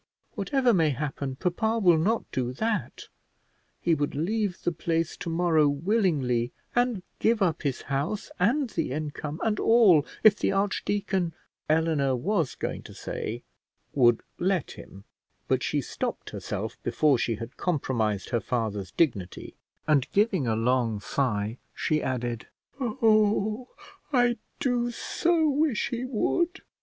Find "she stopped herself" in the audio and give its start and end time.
15.61-16.81